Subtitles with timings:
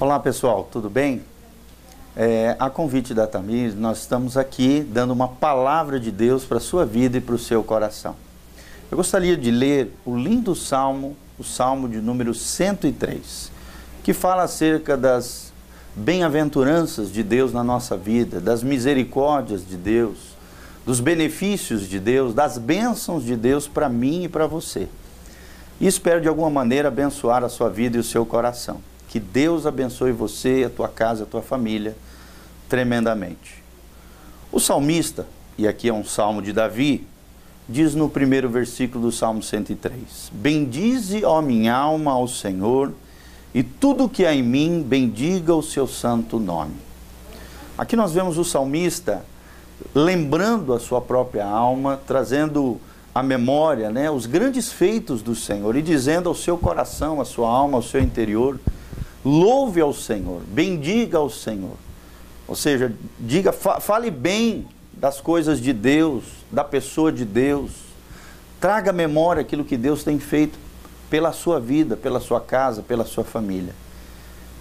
[0.00, 1.24] Olá pessoal, tudo bem?
[2.14, 6.60] É, a convite da Tamir, nós estamos aqui dando uma palavra de Deus para a
[6.60, 8.14] sua vida e para o seu coração.
[8.92, 13.50] Eu gostaria de ler o lindo salmo, o salmo de número 103,
[14.04, 15.52] que fala acerca das
[15.96, 20.36] bem-aventuranças de Deus na nossa vida, das misericórdias de Deus,
[20.86, 24.88] dos benefícios de Deus, das bênçãos de Deus para mim e para você.
[25.80, 28.80] E espero de alguma maneira abençoar a sua vida e o seu coração.
[29.08, 31.96] Que Deus abençoe você, a tua casa, a tua família
[32.68, 33.62] tremendamente.
[34.52, 35.26] O salmista,
[35.56, 37.06] e aqui é um salmo de Davi,
[37.68, 42.92] diz no primeiro versículo do Salmo 103: Bendize, ó minha alma, ao Senhor,
[43.54, 46.74] e tudo que há em mim, bendiga o seu santo nome.
[47.76, 49.24] Aqui nós vemos o salmista
[49.94, 52.80] lembrando a sua própria alma, trazendo
[53.14, 57.48] à memória né, os grandes feitos do Senhor e dizendo ao seu coração, à sua
[57.48, 58.58] alma, ao seu interior,
[59.24, 61.76] Louve ao Senhor, bendiga ao Senhor.
[62.46, 67.72] Ou seja, diga, fale bem das coisas de Deus, da pessoa de Deus.
[68.60, 70.58] Traga à memória aquilo que Deus tem feito
[71.10, 73.74] pela sua vida, pela sua casa, pela sua família.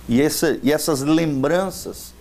[0.07, 2.13] E, essa, e essas lembranças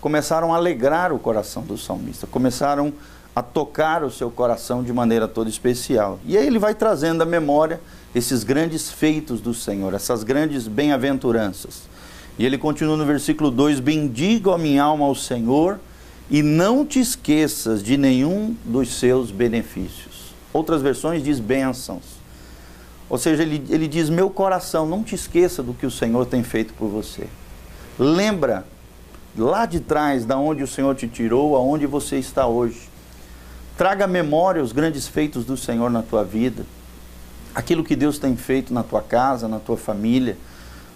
[0.00, 2.92] começaram a alegrar o coração do salmista, começaram
[3.34, 6.18] a tocar o seu coração de maneira toda especial.
[6.24, 7.80] E aí ele vai trazendo à memória
[8.14, 11.82] esses grandes feitos do Senhor, essas grandes bem-aventuranças.
[12.38, 15.78] E ele continua no versículo 2: Bendiga a minha alma ao Senhor
[16.30, 20.34] e não te esqueças de nenhum dos seus benefícios.
[20.52, 22.18] Outras versões diz bênçãos.
[23.10, 26.42] Ou seja, ele, ele diz: Meu coração, não te esqueça do que o Senhor tem
[26.42, 27.26] feito por você.
[27.98, 28.64] Lembra
[29.36, 32.88] lá de trás, da onde o Senhor te tirou, aonde você está hoje.
[33.76, 36.64] Traga à memória os grandes feitos do Senhor na tua vida
[37.58, 40.38] aquilo que Deus tem feito na tua casa, na tua família,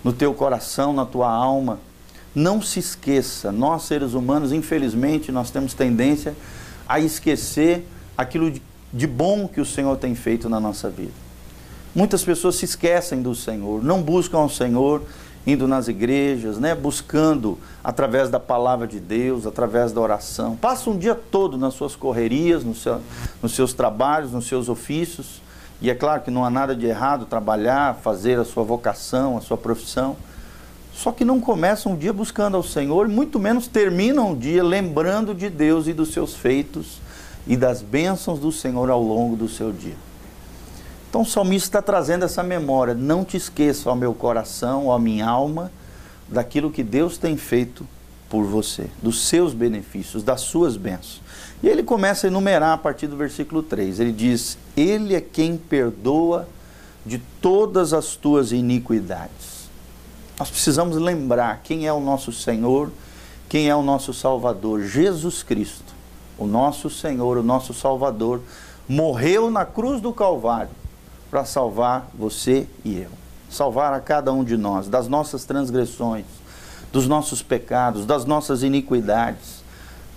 [0.04, 1.80] no teu coração, na tua alma.
[2.32, 6.36] Não se esqueça, nós seres humanos, infelizmente, nós temos tendência
[6.88, 7.84] a esquecer
[8.16, 8.48] aquilo
[8.92, 11.10] de, bom que o Senhor tem feito na nossa vida.
[11.92, 15.02] Muitas pessoas se esquecem do Senhor, não buscam ao Senhor
[15.44, 20.54] indo nas igrejas, né, buscando através da palavra de Deus, através da oração.
[20.54, 23.00] Passa um dia todo nas suas correrias, no seu,
[23.42, 25.41] nos seus trabalhos, nos seus ofícios,
[25.82, 29.40] e é claro que não há nada de errado trabalhar, fazer a sua vocação, a
[29.40, 30.16] sua profissão.
[30.94, 35.34] Só que não começam um dia buscando ao Senhor, muito menos terminam um dia lembrando
[35.34, 37.00] de Deus e dos seus feitos
[37.48, 39.96] e das bênçãos do Senhor ao longo do seu dia.
[41.10, 42.94] Então o salmista está trazendo essa memória.
[42.94, 45.72] Não te esqueça, ó meu coração, ó minha alma,
[46.28, 47.84] daquilo que Deus tem feito
[48.32, 51.20] por você, dos seus benefícios, das suas bênçãos.
[51.62, 54.00] E ele começa a enumerar a partir do versículo 3.
[54.00, 56.48] Ele diz: Ele é quem perdoa
[57.04, 59.68] de todas as tuas iniquidades.
[60.38, 62.90] Nós precisamos lembrar quem é o nosso Senhor,
[63.50, 65.92] quem é o nosso Salvador, Jesus Cristo,
[66.38, 68.40] o nosso Senhor, o nosso Salvador,
[68.88, 70.70] morreu na cruz do Calvário
[71.30, 73.10] para salvar você e eu,
[73.50, 76.24] salvar a cada um de nós das nossas transgressões,
[76.92, 79.62] dos nossos pecados, das nossas iniquidades.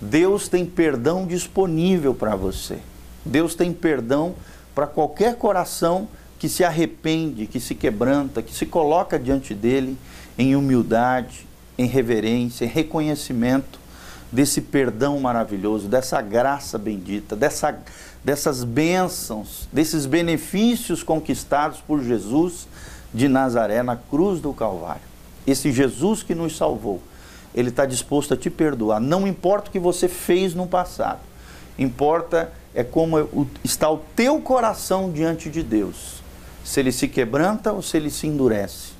[0.00, 2.78] Deus tem perdão disponível para você.
[3.24, 4.34] Deus tem perdão
[4.74, 6.06] para qualquer coração
[6.38, 9.96] que se arrepende, que se quebranta, que se coloca diante dele
[10.36, 11.46] em humildade,
[11.78, 13.80] em reverência, em reconhecimento
[14.30, 17.78] desse perdão maravilhoso, dessa graça bendita, dessa,
[18.22, 22.68] dessas bênçãos, desses benefícios conquistados por Jesus
[23.14, 25.15] de Nazaré na cruz do Calvário.
[25.46, 27.00] Esse Jesus que nos salvou
[27.56, 29.00] ele está disposto a te perdoar.
[29.00, 31.20] Não importa o que você fez no passado,
[31.78, 36.22] importa é como está o teu coração diante de Deus.
[36.62, 38.90] Se ele se quebranta ou se ele se endurece.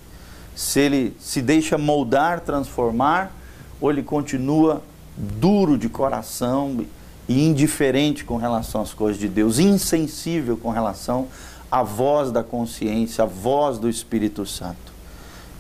[0.55, 3.31] Se ele se deixa moldar, transformar,
[3.79, 4.83] ou ele continua
[5.15, 6.87] duro de coração
[7.29, 11.29] e indiferente com relação às coisas de Deus, insensível com relação
[11.71, 14.96] à voz da consciência, à voz do Espírito Santo.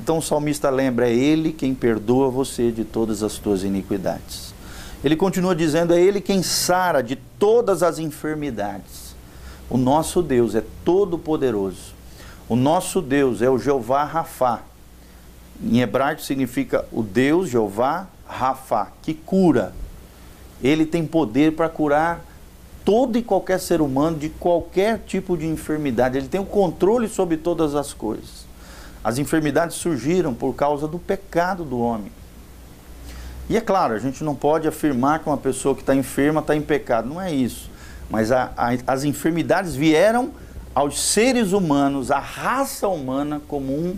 [0.00, 4.54] Então o salmista lembra: é Ele quem perdoa você de todas as tuas iniquidades.
[5.02, 9.14] Ele continua dizendo: é Ele quem sara de todas as enfermidades.
[9.68, 11.94] O nosso Deus é todo-poderoso.
[12.48, 14.62] O nosso Deus é o Jeová Rafá.
[15.62, 19.74] Em hebraico significa o Deus Jeová Rafá, que cura.
[20.62, 22.24] Ele tem poder para curar
[22.84, 26.16] todo e qualquer ser humano de qualquer tipo de enfermidade.
[26.16, 28.45] Ele tem o controle sobre todas as coisas.
[29.06, 32.10] As enfermidades surgiram por causa do pecado do homem.
[33.48, 36.56] E é claro, a gente não pode afirmar que uma pessoa que está enferma está
[36.56, 37.70] em pecado, não é isso.
[38.10, 40.32] Mas a, a, as enfermidades vieram
[40.74, 43.96] aos seres humanos, à raça humana, como um,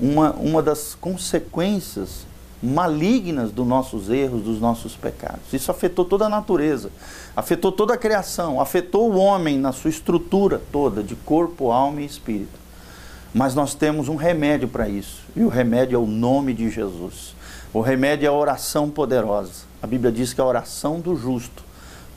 [0.00, 2.26] uma, uma das consequências
[2.60, 5.52] malignas dos nossos erros, dos nossos pecados.
[5.52, 6.90] Isso afetou toda a natureza,
[7.36, 12.06] afetou toda a criação, afetou o homem na sua estrutura toda, de corpo, alma e
[12.06, 12.67] espírito.
[13.38, 17.36] Mas nós temos um remédio para isso, e o remédio é o nome de Jesus.
[17.72, 19.62] O remédio é a oração poderosa.
[19.80, 21.62] A Bíblia diz que a oração do justo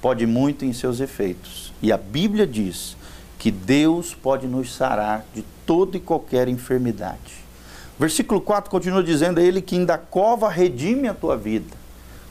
[0.01, 1.71] pode muito em seus efeitos.
[1.79, 2.97] E a Bíblia diz
[3.37, 7.35] que Deus pode nos sarar de toda e qualquer enfermidade.
[7.99, 11.77] Versículo 4 continua dizendo: é Ele que da cova redime a tua vida.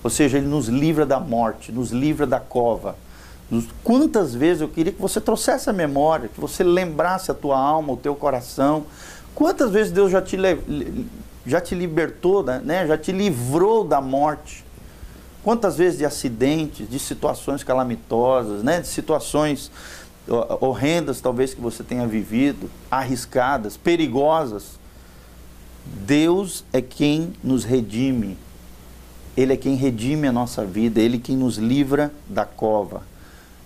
[0.03, 2.97] Ou seja, Ele nos livra da morte, nos livra da cova.
[3.83, 7.93] Quantas vezes eu queria que você trouxesse a memória, que você lembrasse a tua alma,
[7.93, 8.85] o teu coração.
[9.35, 10.37] Quantas vezes Deus já te,
[11.45, 12.87] já te libertou, né?
[12.87, 14.65] já te livrou da morte.
[15.43, 18.81] Quantas vezes de acidentes, de situações calamitosas, né?
[18.81, 19.71] de situações
[20.61, 24.79] horrendas talvez que você tenha vivido, arriscadas, perigosas.
[25.85, 28.39] Deus é quem nos redime.
[29.37, 33.03] Ele é quem redime a nossa vida, Ele é quem nos livra da cova.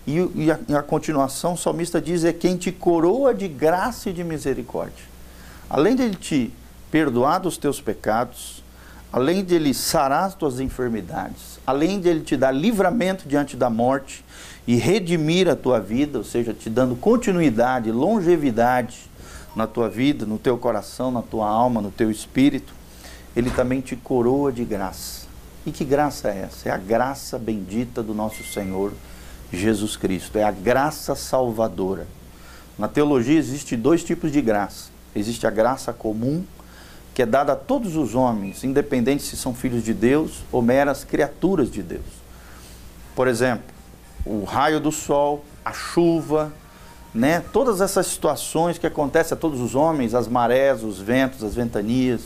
[0.07, 4.09] E, e, a, e a continuação, o salmista diz: é quem te coroa de graça
[4.09, 5.05] e de misericórdia.
[5.69, 6.53] Além de Ele te
[6.91, 8.63] perdoar dos teus pecados,
[9.11, 13.69] além de Ele sarar as tuas enfermidades, além de Ele te dar livramento diante da
[13.69, 14.23] morte
[14.67, 19.09] e redimir a tua vida, ou seja, te dando continuidade, longevidade
[19.55, 22.73] na tua vida, no teu coração, na tua alma, no teu espírito,
[23.35, 25.25] Ele também te coroa de graça.
[25.65, 26.69] E que graça é essa?
[26.69, 28.93] É a graça bendita do nosso Senhor
[29.51, 30.37] Jesus Cristo.
[30.37, 32.07] É a graça salvadora.
[32.77, 34.89] Na teologia existe dois tipos de graça.
[35.15, 36.43] Existe a graça comum,
[37.13, 41.03] que é dada a todos os homens, independente se são filhos de Deus ou meras
[41.05, 42.03] criaturas de Deus.
[43.15, 43.63] Por exemplo,
[44.25, 46.51] o raio do sol, a chuva,
[47.13, 47.41] né?
[47.53, 52.21] Todas essas situações que acontecem a todos os homens, as marés, os ventos, as ventanias,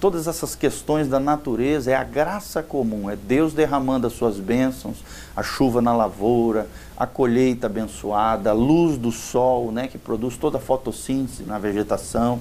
[0.00, 4.96] todas essas questões da natureza é a graça comum, é Deus derramando as suas bênçãos,
[5.36, 6.66] a chuva na lavoura,
[6.96, 12.40] a colheita abençoada, a luz do sol, né, que produz toda a fotossíntese na vegetação,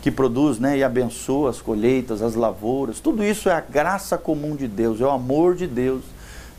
[0.00, 3.00] que produz, né, e abençoa as colheitas, as lavouras.
[3.00, 6.02] Tudo isso é a graça comum de Deus, é o amor de Deus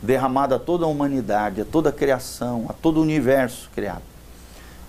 [0.02, 4.04] derramado a toda a humanidade, a toda a criação, a todo o universo criado.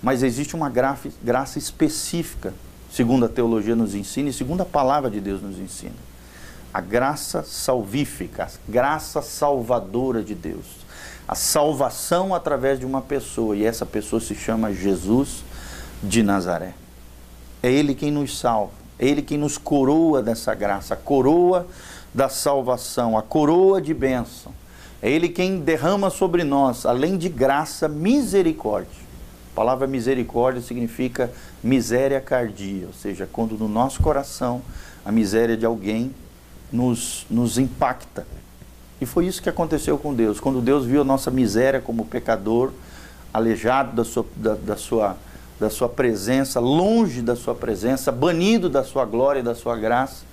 [0.03, 2.53] Mas existe uma graça específica,
[2.91, 5.95] segundo a teologia nos ensina e segundo a palavra de Deus nos ensina.
[6.73, 10.65] A graça salvífica, a graça salvadora de Deus.
[11.27, 15.43] A salvação através de uma pessoa, e essa pessoa se chama Jesus
[16.03, 16.73] de Nazaré.
[17.63, 21.67] É Ele quem nos salva, é Ele quem nos coroa dessa graça, a coroa
[22.13, 24.51] da salvação, a coroa de bênção.
[25.01, 29.10] É Ele quem derrama sobre nós, além de graça, misericórdia.
[29.51, 31.29] A palavra misericórdia significa
[31.61, 34.61] miséria cardia, ou seja, quando no nosso coração
[35.03, 36.15] a miséria de alguém
[36.71, 38.25] nos, nos impacta.
[39.01, 40.39] E foi isso que aconteceu com Deus.
[40.39, 42.71] Quando Deus viu a nossa miséria como pecador,
[43.33, 45.17] aleijado da sua, da, da sua,
[45.59, 50.23] da sua presença, longe da sua presença, banido da sua glória e da sua graça,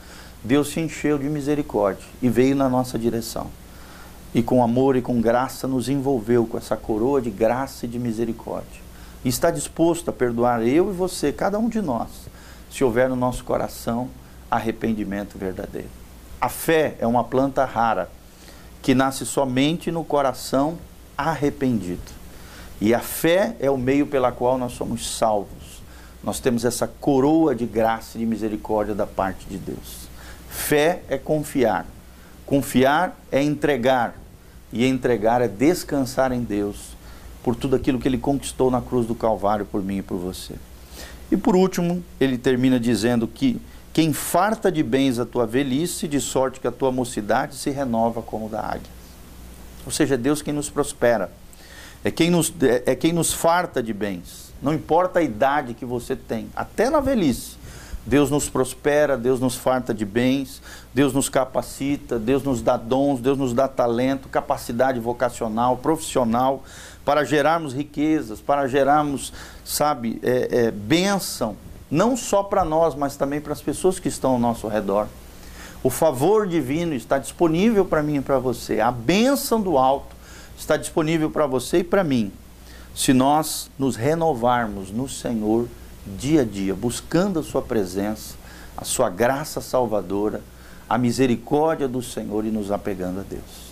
[0.45, 3.49] Deus se encheu de misericórdia e veio na nossa direção.
[4.33, 7.99] E com amor e com graça nos envolveu com essa coroa de graça e de
[7.99, 8.88] misericórdia
[9.25, 12.09] e está disposto a perdoar eu e você, cada um de nós,
[12.71, 14.09] se houver no nosso coração
[14.51, 15.89] arrependimento verdadeiro.
[16.41, 18.09] A fé é uma planta rara
[18.81, 20.79] que nasce somente no coração
[21.17, 22.19] arrependido.
[22.81, 25.83] E a fé é o meio pela qual nós somos salvos.
[26.23, 30.09] Nós temos essa coroa de graça e de misericórdia da parte de Deus.
[30.49, 31.87] Fé é confiar.
[32.47, 34.15] Confiar é entregar.
[34.73, 36.97] E entregar é descansar em Deus
[37.49, 40.57] por tudo aquilo que ele conquistou na cruz do Calvário por mim e por você.
[41.33, 43.59] E por último, ele termina dizendo que
[43.91, 48.21] quem farta de bens a tua velhice, de sorte que a tua mocidade se renova
[48.21, 48.91] como da águia.
[49.87, 51.33] Ou seja, é Deus quem nos prospera,
[52.05, 54.53] é quem nos, é, é quem nos farta de bens.
[54.61, 57.57] Não importa a idade que você tem, até na velhice.
[58.09, 60.63] Deus nos prospera, Deus nos farta de bens,
[60.95, 66.65] Deus nos capacita, Deus nos dá dons, Deus nos dá talento, capacidade vocacional, profissional,
[67.05, 69.31] para gerarmos riquezas, para gerarmos,
[69.63, 71.55] sabe, é, é, bênção,
[71.91, 75.07] não só para nós, mas também para as pessoas que estão ao nosso redor.
[75.83, 78.81] O favor divino está disponível para mim e para você.
[78.81, 80.17] A bênção do alto
[80.59, 82.33] está disponível para você e para mim.
[82.95, 85.69] Se nós nos renovarmos no Senhor
[86.17, 88.35] dia a dia, buscando a Sua presença,
[88.77, 90.41] a Sua graça salvadora,
[90.89, 93.69] a misericórdia do Senhor e nos apegando a Deus.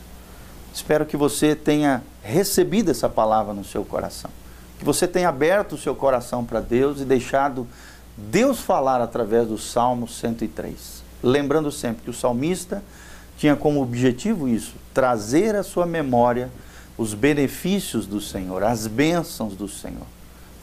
[0.75, 4.31] Espero que você tenha recebido essa palavra no seu coração.
[4.79, 7.67] Que você tenha aberto o seu coração para Deus e deixado
[8.17, 11.03] Deus falar através do Salmo 103.
[11.23, 12.83] lembrando sempre que o salmista
[13.39, 16.51] tinha como objetivo isso, trazer à sua memória
[16.97, 20.07] os benefícios do Senhor, as bênçãos do Senhor.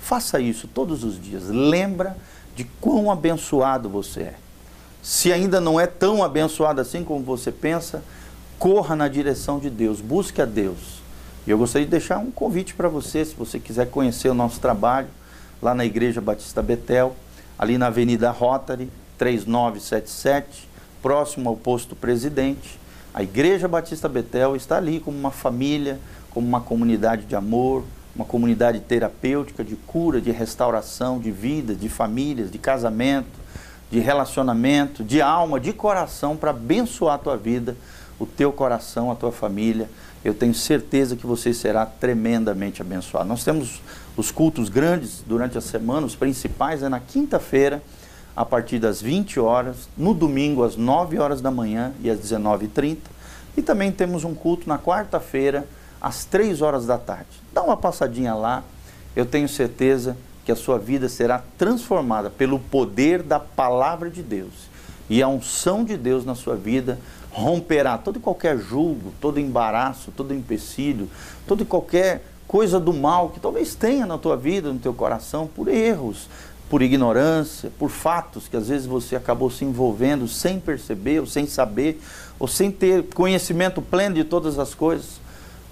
[0.04, 1.48] Faça isso todos os dias.
[1.48, 2.18] Lembra
[2.58, 4.34] de quão abençoado você é.
[5.02, 8.04] Se ainda não é tão abençoado assim como você pensa,
[8.60, 11.02] corra na direção de Deus, busque a Deus.
[11.48, 14.60] E eu gostaria de deixar um convite para você, se você quiser conhecer o nosso
[14.60, 15.08] trabalho,
[15.62, 17.16] lá na Igreja Batista Betel,
[17.58, 20.68] ali na Avenida Rotary, 3977,
[21.02, 22.78] próximo ao posto presidente.
[23.14, 25.98] A Igreja Batista Betel está ali como uma família,
[26.30, 31.90] como uma comunidade de amor, uma comunidade terapêutica de cura, de restauração, de vida, de
[31.90, 33.44] famílias, de casamento,
[33.90, 37.76] de relacionamento, de alma, de coração para abençoar a tua vida,
[38.20, 39.90] o teu coração, a tua família.
[40.24, 43.28] Eu tenho certeza que você será tremendamente abençoado.
[43.28, 43.82] Nós temos
[44.16, 47.82] os cultos grandes durante a semana, os principais é na quinta-feira,
[48.36, 52.98] a partir das 20 horas, no domingo às 9 horas da manhã e às 19h30.
[53.56, 55.68] E também temos um culto na quarta-feira,
[56.04, 57.30] às 3 horas da tarde.
[57.54, 58.62] Dá uma passadinha lá,
[59.16, 64.52] eu tenho certeza que a sua vida será transformada pelo poder da palavra de Deus.
[65.10, 67.00] E a unção de Deus na sua vida
[67.32, 71.10] romperá todo e qualquer julgo, todo embaraço, todo empecilho,
[71.48, 75.48] todo e qualquer coisa do mal que talvez tenha na tua vida, no teu coração,
[75.48, 76.28] por erros,
[76.70, 81.48] por ignorância, por fatos que às vezes você acabou se envolvendo sem perceber, ou sem
[81.48, 82.02] saber,
[82.38, 85.23] ou sem ter conhecimento pleno de todas as coisas.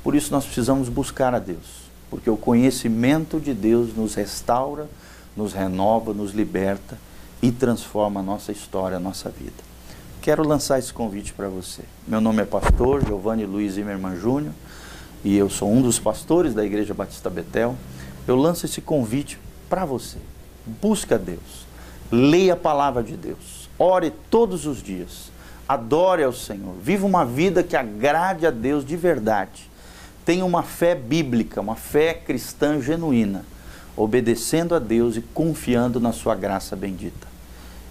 [0.04, 4.90] Por isso nós precisamos buscar a Deus, porque o conhecimento de Deus nos restaura,
[5.38, 6.98] nos renova, nos liberta
[7.42, 9.72] e transforma a nossa história, a nossa vida.
[10.22, 11.82] Quero lançar esse convite para você.
[12.08, 14.54] Meu nome é pastor Giovanni Luiz Zimmermann Júnior
[15.24, 17.76] e eu sou um dos pastores da Igreja Batista Betel.
[18.28, 20.18] Eu lanço esse convite para você.
[20.80, 21.66] Busca Deus.
[22.12, 23.68] Leia a palavra de Deus.
[23.80, 25.32] Ore todos os dias.
[25.68, 26.76] Adore ao Senhor.
[26.82, 29.71] Viva uma vida que agrade a Deus de verdade.
[30.26, 33.44] Tenha uma fé bíblica, uma fé cristã genuína,
[33.98, 37.28] obedecendo a Deus e confiando na sua graça bendita.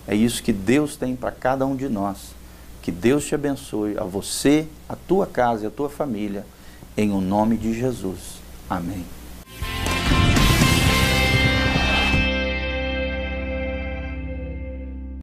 [0.07, 2.35] É isso que Deus tem para cada um de nós.
[2.83, 6.47] Que Deus te abençoe, a você, a tua casa e a tua família,
[6.97, 8.41] em o nome de Jesus.
[8.69, 9.05] Amém.